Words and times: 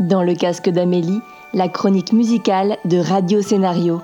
Dans 0.00 0.22
le 0.22 0.34
casque 0.34 0.70
d'Amélie, 0.70 1.20
la 1.52 1.68
chronique 1.68 2.14
musicale 2.14 2.78
de 2.86 2.96
Radio 2.96 3.42
Scénario. 3.42 4.00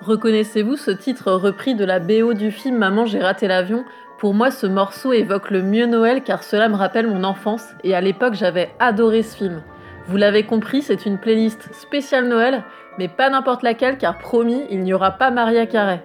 Reconnaissez-vous 0.00 0.78
ce 0.78 0.90
titre 0.90 1.32
repris 1.32 1.74
de 1.74 1.84
la 1.84 1.98
BO 1.98 2.32
du 2.32 2.50
film 2.50 2.78
Maman 2.78 3.04
j'ai 3.04 3.20
raté 3.20 3.48
l'avion? 3.48 3.84
Pour 4.18 4.32
moi 4.32 4.50
ce 4.50 4.66
morceau 4.66 5.12
évoque 5.12 5.50
le 5.50 5.62
mieux 5.62 5.84
Noël 5.84 6.22
car 6.22 6.42
cela 6.42 6.70
me 6.70 6.76
rappelle 6.76 7.06
mon 7.06 7.22
enfance 7.22 7.66
et 7.84 7.94
à 7.94 8.00
l'époque 8.00 8.32
j'avais 8.32 8.70
adoré 8.78 9.22
ce 9.22 9.36
film. 9.36 9.62
Vous 10.06 10.16
l'avez 10.16 10.44
compris, 10.44 10.80
c'est 10.80 11.04
une 11.04 11.18
playlist 11.18 11.68
spéciale 11.74 12.28
Noël, 12.28 12.64
mais 12.98 13.08
pas 13.08 13.28
n'importe 13.28 13.62
laquelle 13.62 13.98
car 13.98 14.16
promis, 14.16 14.62
il 14.70 14.80
n'y 14.80 14.94
aura 14.94 15.10
pas 15.10 15.30
Maria 15.30 15.66
Carey. 15.66 16.02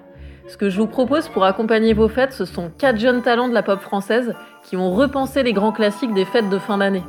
Ce 0.51 0.57
que 0.57 0.69
je 0.69 0.81
vous 0.81 0.87
propose 0.87 1.29
pour 1.29 1.45
accompagner 1.45 1.93
vos 1.93 2.09
fêtes, 2.09 2.33
ce 2.33 2.43
sont 2.43 2.71
quatre 2.77 2.99
jeunes 2.99 3.21
talents 3.21 3.47
de 3.47 3.53
la 3.53 3.63
pop 3.63 3.79
française 3.79 4.35
qui 4.63 4.75
ont 4.75 4.91
repensé 4.91 5.43
les 5.43 5.53
grands 5.53 5.71
classiques 5.71 6.13
des 6.13 6.25
fêtes 6.25 6.49
de 6.49 6.59
fin 6.59 6.79
d'année. 6.79 7.05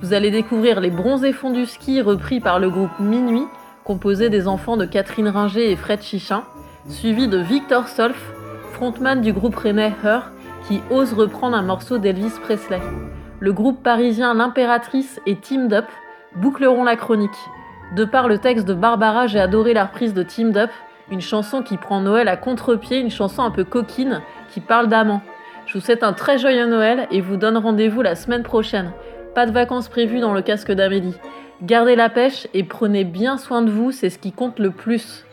Vous 0.00 0.14
allez 0.14 0.30
découvrir 0.30 0.80
les 0.80 0.88
bronzés 0.88 1.34
fonds 1.34 1.50
du 1.50 1.66
ski 1.66 2.00
repris 2.00 2.40
par 2.40 2.58
le 2.58 2.70
groupe 2.70 2.98
Minuit, 2.98 3.44
composé 3.84 4.30
des 4.30 4.48
enfants 4.48 4.78
de 4.78 4.86
Catherine 4.86 5.28
Ringer 5.28 5.70
et 5.70 5.76
Fred 5.76 6.00
Chichin, 6.00 6.44
suivi 6.88 7.28
de 7.28 7.36
Victor 7.36 7.86
Solf, 7.86 8.32
frontman 8.72 9.20
du 9.20 9.34
groupe 9.34 9.56
René 9.56 9.92
Heur, 10.02 10.30
qui 10.66 10.80
ose 10.90 11.12
reprendre 11.12 11.54
un 11.54 11.62
morceau 11.62 11.98
d'Elvis 11.98 12.32
Presley. 12.44 12.80
Le 13.40 13.52
groupe 13.52 13.82
parisien 13.82 14.32
L'Impératrice 14.32 15.20
et 15.26 15.36
Teamed 15.36 15.74
Up 15.74 15.86
boucleront 16.36 16.84
la 16.84 16.96
chronique. 16.96 17.30
De 17.94 18.06
par 18.06 18.26
le 18.26 18.38
texte 18.38 18.66
de 18.66 18.72
Barbara, 18.72 19.26
j'ai 19.26 19.38
adoré 19.38 19.74
la 19.74 19.84
reprise 19.84 20.14
de 20.14 20.22
Teamed 20.22 20.56
Up, 20.56 20.70
une 21.10 21.20
chanson 21.20 21.62
qui 21.62 21.76
prend 21.76 22.00
Noël 22.00 22.28
à 22.28 22.36
contre-pied, 22.36 22.98
une 22.98 23.10
chanson 23.10 23.42
un 23.42 23.50
peu 23.50 23.64
coquine 23.64 24.22
qui 24.50 24.60
parle 24.60 24.88
d'amant. 24.88 25.22
Je 25.66 25.74
vous 25.74 25.84
souhaite 25.84 26.02
un 26.02 26.12
très 26.12 26.38
joyeux 26.38 26.66
Noël 26.66 27.08
et 27.10 27.20
vous 27.20 27.36
donne 27.36 27.56
rendez-vous 27.56 28.02
la 28.02 28.14
semaine 28.14 28.42
prochaine. 28.42 28.92
Pas 29.34 29.46
de 29.46 29.52
vacances 29.52 29.88
prévues 29.88 30.20
dans 30.20 30.32
le 30.32 30.42
casque 30.42 30.72
d'Amélie. 30.72 31.16
Gardez 31.62 31.96
la 31.96 32.08
pêche 32.08 32.48
et 32.54 32.64
prenez 32.64 33.04
bien 33.04 33.38
soin 33.38 33.62
de 33.62 33.70
vous, 33.70 33.90
c'est 33.92 34.10
ce 34.10 34.18
qui 34.18 34.32
compte 34.32 34.58
le 34.58 34.70
plus. 34.70 35.24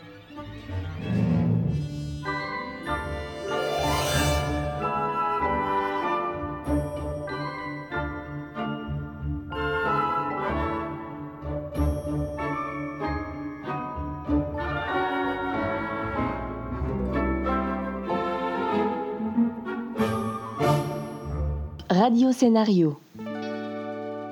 Radio 22.04 22.34
Scénario. 22.34 23.00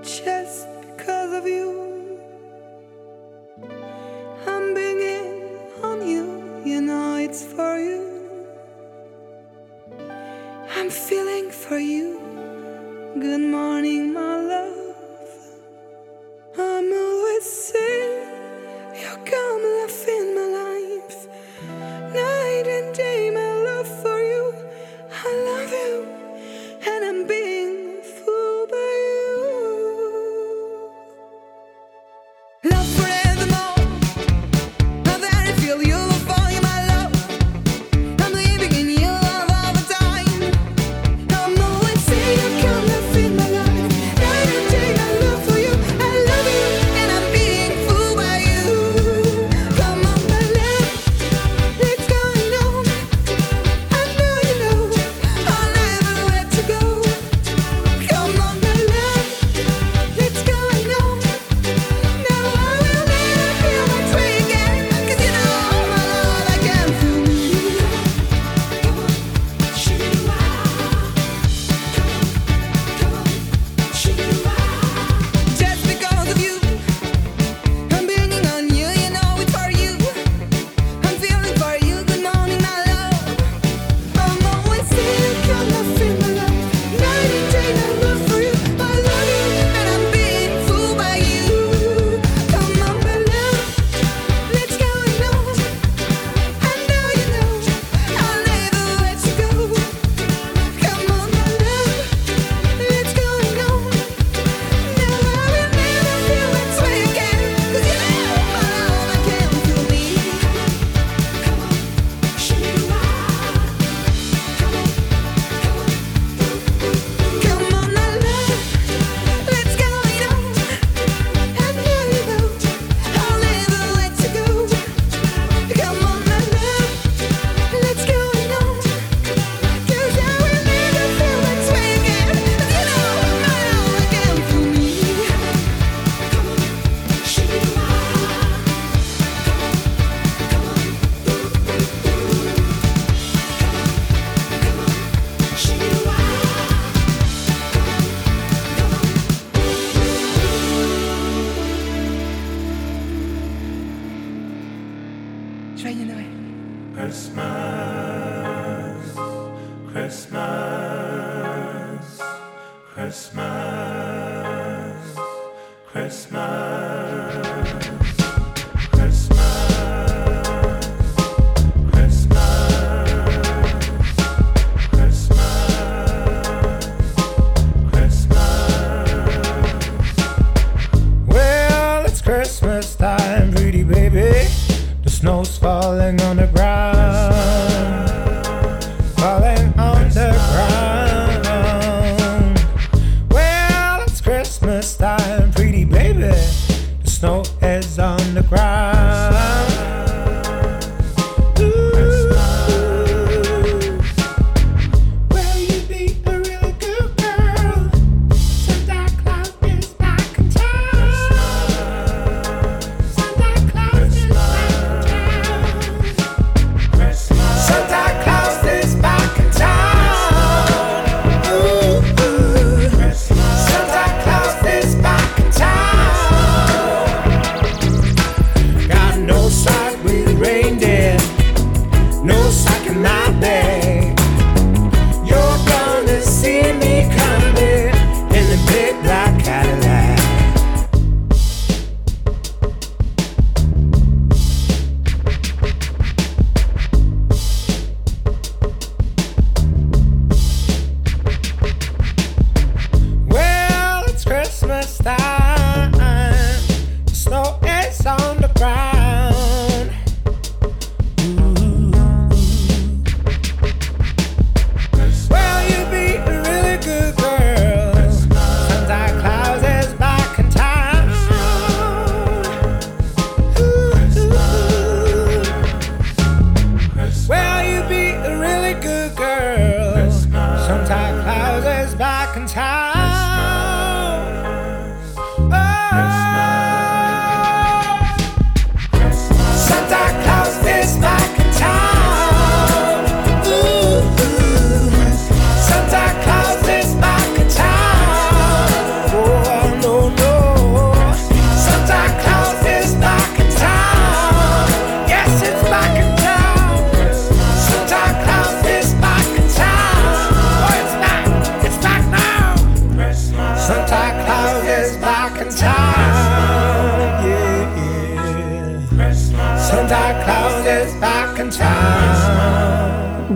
Just 0.03 0.69
because 0.83 1.33
of 1.33 1.47
you, 1.47 1.71
I'm 10.77 10.91
feeling 10.91 11.51
for 11.51 11.79
you. 11.79 12.21
Good 13.19 13.41
morning, 13.41 14.13
my 14.13 14.32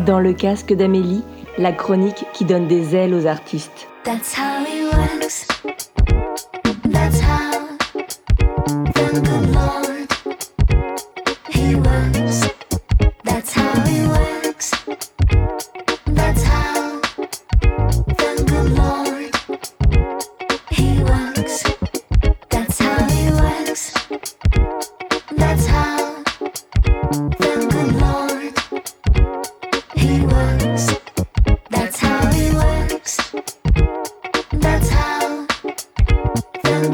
Dans 0.07 0.21
le 0.21 0.33
casque 0.33 0.73
d'Amélie, 0.73 1.25
la 1.59 1.73
chronique 1.73 2.25
qui 2.33 2.45
donne 2.45 2.69
des 2.69 2.95
ailes 2.95 3.15
aux 3.15 3.27
artistes. 3.27 3.89
That's 4.05 4.33
how 4.33 4.63
it 4.65 4.95
works. 4.95 5.36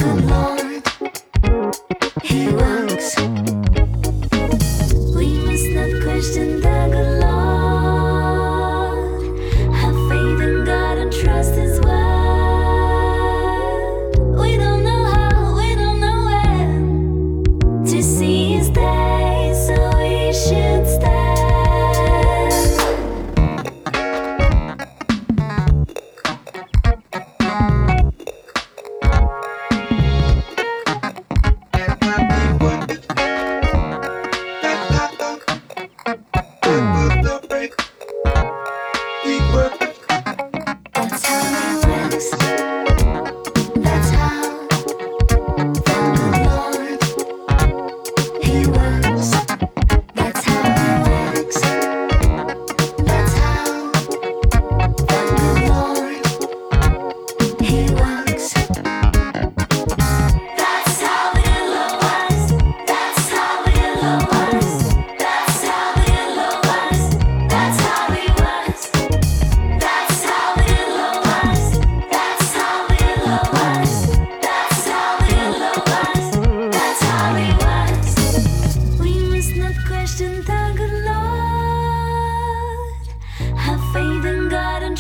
alone. 0.01 0.72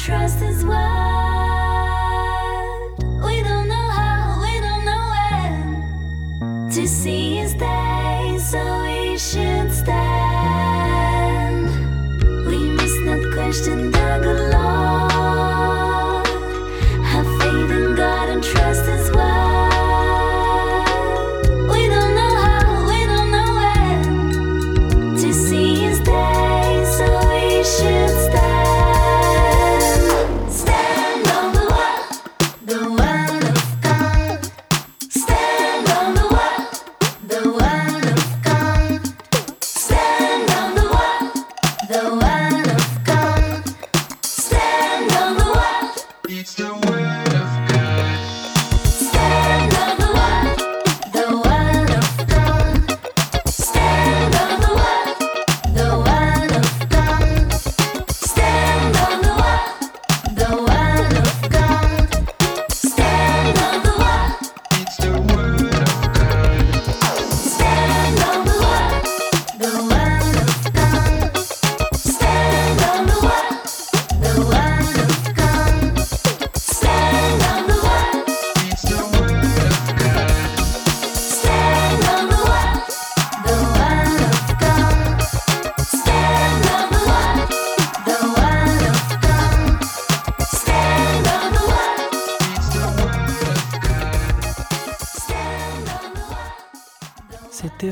Trust 0.05 0.43
is 0.43 0.65
word. 0.65 0.79
We 3.25 3.41
don't 3.43 3.69
know 3.69 3.89
how, 3.99 4.43
we 4.43 4.59
don't 4.59 4.85
know 4.85 5.05
when 5.15 6.71
to 6.71 6.89
see 6.89 7.37
His 7.37 7.55
day, 7.55 8.37
so 8.41 8.83
we 8.83 9.17
should 9.17 9.73
stand. 9.73 11.69
We 12.49 12.59
must 12.79 13.01
not 13.03 13.33
question 13.33 13.93
the 13.93 14.19
good 14.25 14.42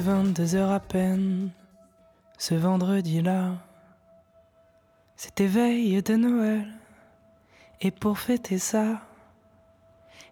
22 0.01 0.55
heures 0.55 0.71
à 0.71 0.81
peine, 0.81 1.51
ce 2.39 2.55
vendredi-là. 2.55 3.53
C'était 5.15 5.47
veille 5.47 6.03
de 6.03 6.17
Noël, 6.17 6.67
et 7.83 7.91
pour 7.91 8.19
fêter 8.19 8.59
ça, 8.59 9.03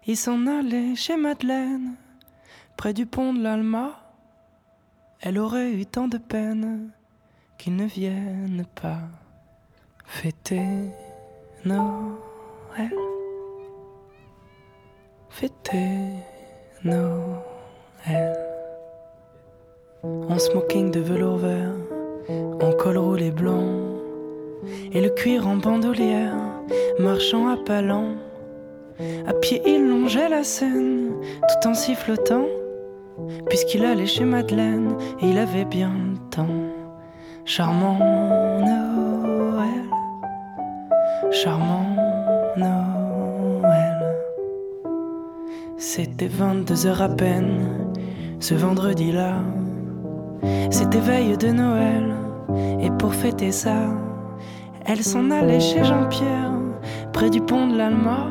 ils 0.07 0.17
s'en 0.17 0.47
allaient 0.47 0.95
chez 0.95 1.17
Madeleine, 1.17 1.95
près 2.77 2.93
du 2.93 3.05
pont 3.05 3.31
de 3.31 3.43
l'Alma. 3.43 3.91
Elle 5.21 5.37
aurait 5.37 5.71
eu 5.71 5.85
tant 5.85 6.07
de 6.07 6.17
peine 6.17 6.91
qu'ils 7.59 7.75
ne 7.75 7.85
viennent 7.85 8.65
pas 8.81 9.01
fêter 10.05 10.89
Noël. 11.63 12.91
Fêter 15.29 16.13
Noël. 16.83 18.48
En 20.01 20.39
smoking 20.39 20.91
de 20.91 21.01
velours 21.01 21.39
vert, 21.39 21.73
en 22.61 22.71
col 22.71 22.97
roulé 22.97 23.31
blanc, 23.31 23.65
et 24.93 25.01
le 25.01 25.09
cuir 25.09 25.45
en 25.45 25.57
bandolière, 25.57 26.37
marchant 26.99 27.49
à 27.49 27.57
pas 27.57 27.81
lents. 27.81 28.13
À 29.27 29.33
pied, 29.33 29.61
il 29.65 29.89
longeait 29.89 30.29
la 30.29 30.45
Seine, 30.45 31.11
tout 31.49 31.67
en 31.67 31.73
sifflotant, 31.73 32.45
puisqu'il 33.49 33.83
allait 33.83 34.05
chez 34.05 34.23
Madeleine, 34.23 34.95
et 35.21 35.27
il 35.27 35.37
avait 35.37 35.65
bien 35.65 35.91
le 35.91 36.17
temps. 36.29 36.47
Charmant 37.43 37.99
Noël, 38.59 39.83
charmant 41.31 41.85
Noël. 42.55 44.15
C'était 45.77 46.27
22 46.27 46.85
heures 46.85 47.01
à 47.01 47.09
peine, 47.09 47.91
ce 48.39 48.53
vendredi-là. 48.53 49.41
C'était 50.69 50.99
veille 50.99 51.37
de 51.37 51.49
Noël, 51.49 52.15
et 52.81 52.91
pour 52.91 53.13
fêter 53.13 53.51
ça, 53.51 53.75
elle 54.85 55.03
s'en 55.03 55.31
allait 55.31 55.59
chez 55.59 55.83
Jean-Pierre, 55.83 56.51
près 57.13 57.29
du 57.29 57.41
pont 57.41 57.67
de 57.67 57.77
l'Alma. 57.77 58.27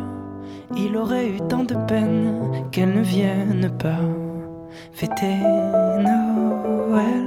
Il 0.76 0.96
aurait 0.96 1.28
eu 1.28 1.40
tant 1.48 1.64
de 1.64 1.74
peine 1.86 2.34
qu'elle 2.70 2.92
ne 2.92 3.00
vienne 3.02 3.70
pas 3.78 4.00
fêter 4.92 5.36
Noël, 5.98 7.24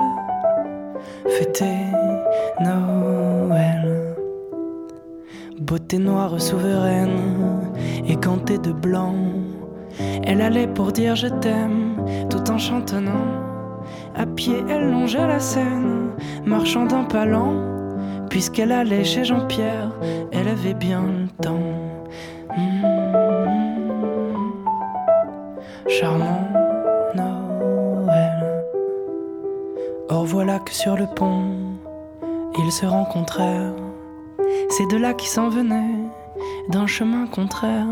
fêter 1.27 1.77
Noël. 2.59 4.15
Beauté 5.59 5.97
noire 6.00 6.39
souveraine 6.41 7.71
et 8.05 8.15
gantée 8.15 8.57
de 8.57 8.71
blanc, 8.71 9.15
elle 10.23 10.41
allait 10.41 10.67
pour 10.67 10.91
dire 10.91 11.15
je 11.15 11.27
t'aime 11.27 11.95
tout 12.29 12.50
en 12.51 12.57
chantonnant. 12.57 13.50
À 14.15 14.25
pied, 14.25 14.63
elle 14.69 14.89
longeait 14.91 15.27
la 15.27 15.39
Seine, 15.39 16.10
marchant 16.45 16.86
d'un 16.86 17.03
pas 17.03 17.25
lent, 17.25 17.55
puisqu'elle 18.29 18.71
allait 18.71 19.03
chez 19.03 19.24
Jean-Pierre, 19.24 19.91
elle 20.31 20.48
avait 20.48 20.74
bien 20.74 21.01
le 21.01 21.43
temps. 21.43 21.60
Mmh. 22.57 23.21
Charmant 25.88 26.48
Noël. 27.15 28.63
Or 30.10 30.25
voilà 30.25 30.60
que 30.60 30.74
sur 30.74 30.95
le 30.95 31.05
pont, 31.05 31.55
ils 32.57 32.71
se 32.71 32.86
rencontrèrent. 32.86 33.75
C'est 34.69 34.89
de 34.89 34.98
là 34.98 35.13
qui 35.13 35.27
s'en 35.27 35.50
venaient, 35.50 35.98
d'un 36.69 36.88
chemin 36.88 37.27
contraire. 37.27 37.88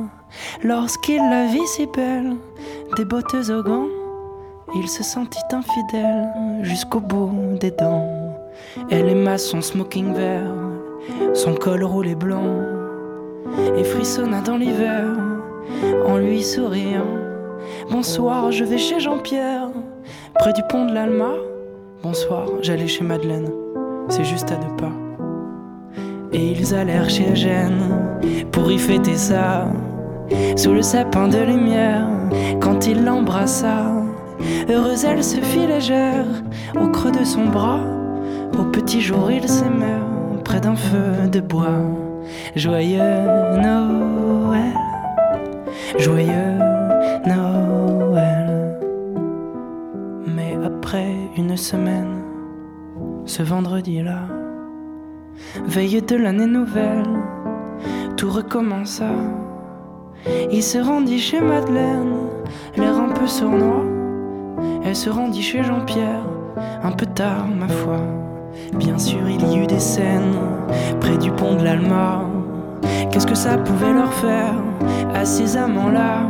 Lorsqu'il 0.63 1.17
la 1.17 1.45
vit 1.47 1.67
si 1.67 1.87
belle, 1.87 2.35
déboteuse 2.95 3.51
aux 3.51 3.63
gants, 3.63 3.87
il 4.75 4.87
se 4.87 5.03
sentit 5.03 5.39
infidèle 5.51 6.29
jusqu'au 6.61 6.99
bout 6.99 7.57
des 7.59 7.71
dents. 7.71 8.07
Elle 8.89 9.09
aima 9.09 9.37
son 9.37 9.61
smoking 9.61 10.13
vert, 10.13 10.53
son 11.33 11.55
col 11.55 11.83
roulé 11.83 12.15
blanc, 12.15 12.61
et 13.77 13.83
frissonna 13.83 14.41
dans 14.41 14.57
l'hiver 14.57 15.05
en 16.05 16.17
lui 16.17 16.43
souriant. 16.43 17.05
Bonsoir, 17.89 18.51
je 18.51 18.63
vais 18.63 18.77
chez 18.77 18.99
Jean-Pierre, 18.99 19.69
près 20.35 20.53
du 20.53 20.61
pont 20.69 20.85
de 20.85 20.93
l'Alma. 20.93 21.33
Bonsoir, 22.03 22.47
j'allais 22.61 22.87
chez 22.87 23.03
Madeleine, 23.03 23.51
c'est 24.07 24.23
juste 24.23 24.51
à 24.51 24.55
deux 24.55 24.75
pas. 24.77 24.91
Et 26.31 26.51
ils 26.51 26.75
allèrent 26.75 27.09
chez 27.09 27.31
Eugène 27.31 27.81
pour 28.51 28.71
y 28.71 28.77
fêter 28.77 29.15
ça. 29.15 29.67
Sous 30.55 30.73
le 30.73 30.83
sapin 30.83 31.27
de 31.27 31.39
lumière, 31.39 32.07
quand 32.61 32.85
il 32.85 33.03
l'embrassa, 33.03 33.98
heureuse 34.69 35.05
elle 35.05 35.23
se 35.23 35.39
fit 35.41 35.67
légère 35.67 36.25
au 36.79 36.87
creux 36.89 37.11
de 37.11 37.23
son 37.23 37.45
bras. 37.45 37.81
Au 38.57 38.63
petit 38.63 39.01
jour, 39.01 39.31
ils 39.31 39.47
s'aimèrent 39.47 40.43
près 40.43 40.59
d'un 40.59 40.75
feu 40.75 41.27
de 41.31 41.39
bois. 41.39 41.81
Joyeux 42.55 42.99
Noël, 43.61 44.73
joyeux 45.97 46.57
Noël. 47.25 48.79
Mais 50.27 50.55
après 50.65 51.13
une 51.37 51.57
semaine, 51.57 52.23
ce 53.25 53.43
vendredi-là, 53.43 54.27
veille 55.65 56.01
de 56.01 56.15
l'année 56.15 56.47
nouvelle, 56.47 57.07
tout 58.17 58.29
recommença. 58.29 59.11
Il 60.51 60.63
se 60.63 60.77
rendit 60.79 61.19
chez 61.19 61.39
Madeleine, 61.39 62.15
l'air 62.75 62.97
un 62.97 63.09
peu 63.09 63.27
sournois. 63.27 63.98
Elle 64.89 64.95
se 64.95 65.11
rendit 65.11 65.43
chez 65.43 65.63
Jean-Pierre, 65.63 66.23
un 66.81 66.91
peu 66.91 67.05
tard, 67.05 67.45
ma 67.47 67.67
foi. 67.67 67.99
Bien 68.73 68.97
sûr, 68.97 69.19
il 69.29 69.51
y 69.51 69.57
eut 69.59 69.67
des 69.67 69.77
scènes 69.77 70.33
près 70.99 71.15
du 71.15 71.29
pont 71.29 71.57
de 71.57 71.63
l'Alma. 71.63 72.23
Qu'est-ce 73.11 73.27
que 73.27 73.35
ça 73.35 73.59
pouvait 73.59 73.93
leur 73.93 74.11
faire 74.11 74.55
à 75.13 75.25
ces 75.25 75.57
amants-là? 75.57 76.23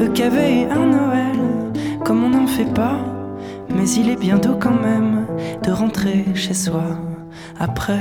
Eux 0.00 0.08
qui 0.10 0.22
avaient 0.22 0.68
un 0.70 0.86
Noël, 0.86 1.72
comme 2.04 2.22
on 2.22 2.28
n'en 2.28 2.46
fait 2.46 2.72
pas. 2.72 2.98
Mais 3.74 3.90
il 3.90 4.08
est 4.08 4.20
bientôt 4.20 4.54
quand 4.54 4.80
même 4.80 5.26
de 5.64 5.72
rentrer 5.72 6.26
chez 6.34 6.54
soi 6.54 6.84
après 7.58 7.98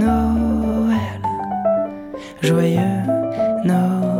Noël. 0.00 1.20
Joyeux 2.40 3.02
Noël. 3.66 4.19